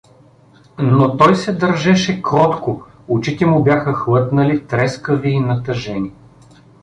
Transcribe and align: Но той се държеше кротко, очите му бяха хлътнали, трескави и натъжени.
Но 0.79 1.17
той 1.17 1.35
се 1.35 1.53
държеше 1.53 2.21
кротко, 2.21 2.81
очите 3.07 3.45
му 3.45 3.63
бяха 3.63 3.93
хлътнали, 3.93 4.65
трескави 4.67 5.29
и 5.29 5.39
натъжени. 5.39 6.11